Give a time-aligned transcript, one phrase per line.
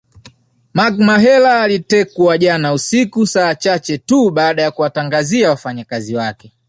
[0.73, 6.53] Mark Mahela alitekwa jana usiku saa chache tu baada ya kuwatangazia wafanyakazi wake